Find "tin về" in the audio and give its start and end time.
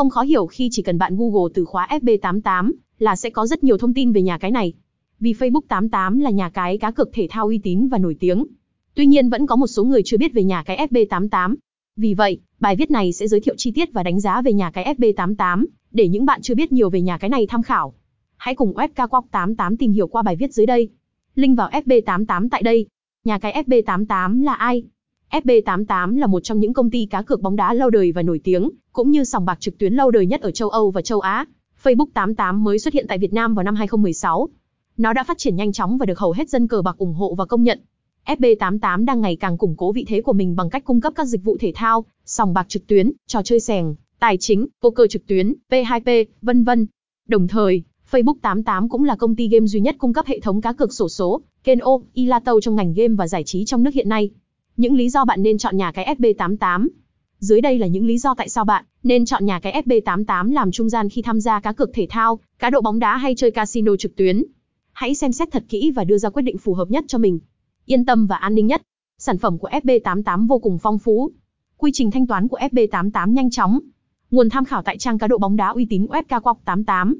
3.94-4.22